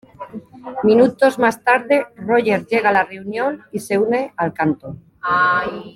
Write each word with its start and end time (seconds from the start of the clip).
Minutos 0.83 1.37
más 1.37 1.63
tarde, 1.63 2.07
Roger 2.15 2.65
llega 2.65 2.89
a 2.89 2.91
la 2.91 3.03
reunión 3.03 3.61
y 3.71 3.77
se 3.81 3.99
une 3.99 4.33
al 4.35 4.51
canto. 4.51 4.97